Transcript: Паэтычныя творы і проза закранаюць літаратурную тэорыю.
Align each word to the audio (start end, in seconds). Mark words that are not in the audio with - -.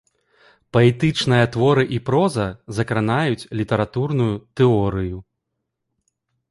Паэтычныя 0.77 1.45
творы 1.55 1.83
і 1.97 1.99
проза 2.07 2.47
закранаюць 2.79 3.49
літаратурную 3.61 4.33
тэорыю. 4.63 5.17